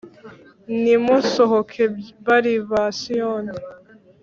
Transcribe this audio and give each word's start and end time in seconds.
Nimusohoke, 0.81 1.83
bari 2.25 2.53
ba 2.69 2.83
Siyoni, 2.99 3.53